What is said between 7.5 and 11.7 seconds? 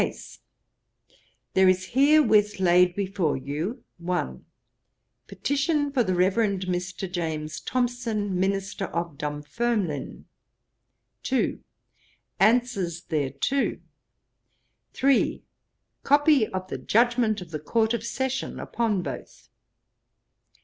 Thomson, minister of Dumfermline. 2.